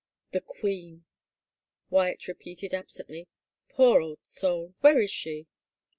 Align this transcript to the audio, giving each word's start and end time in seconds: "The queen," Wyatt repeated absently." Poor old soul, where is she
"The 0.33 0.41
queen," 0.41 1.05
Wyatt 1.91 2.27
repeated 2.27 2.73
absently." 2.73 3.27
Poor 3.75 4.01
old 4.01 4.25
soul, 4.25 4.73
where 4.79 4.99
is 4.99 5.11
she 5.11 5.45